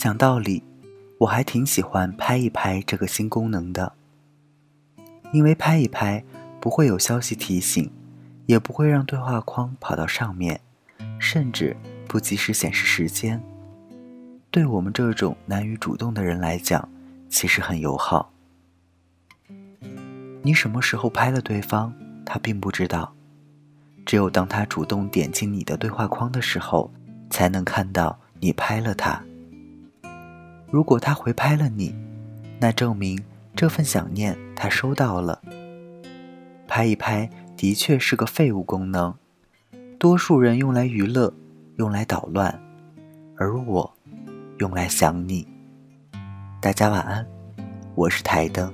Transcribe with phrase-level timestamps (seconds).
[0.00, 0.62] 讲道理，
[1.18, 3.92] 我还挺喜欢拍一拍这个新功能的，
[5.30, 6.24] 因为拍一拍
[6.58, 7.92] 不会有消息提醒，
[8.46, 10.58] 也不会让对话框跑到上面，
[11.18, 11.76] 甚至
[12.08, 13.42] 不及时显示时间。
[14.50, 16.88] 对我们这种难于主动的人来讲，
[17.28, 18.32] 其实很友好。
[20.40, 21.92] 你什么时候拍了对方，
[22.24, 23.12] 他并不知道，
[24.06, 26.90] 只有当他主动点进你的对话框的时候，
[27.28, 29.22] 才能看到你拍了他。
[30.70, 31.94] 如果他回拍了你，
[32.60, 33.20] 那证明
[33.56, 35.40] 这份想念他收到了。
[36.68, 39.12] 拍一拍的确是个废物功能，
[39.98, 41.34] 多数人用来娱乐，
[41.76, 42.56] 用来捣乱，
[43.36, 43.92] 而我
[44.58, 45.46] 用来想你。
[46.60, 47.26] 大家晚安，
[47.96, 48.72] 我是台灯。